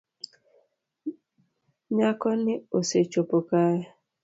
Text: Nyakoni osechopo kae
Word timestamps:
Nyakoni 1.95 2.53
osechopo 2.79 3.37
kae 3.49 3.79